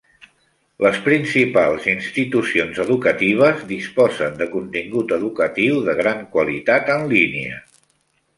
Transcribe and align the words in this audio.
Les 0.83 0.95
principals 1.07 1.83
institucions 1.91 2.79
educatives 2.85 3.61
disposen 3.73 4.41
de 4.41 4.49
contingut 4.55 5.15
educatiu 5.19 5.79
de 5.91 5.97
gran 6.01 6.25
qualitat 6.39 6.91
en 6.97 7.07
línia. 7.15 7.63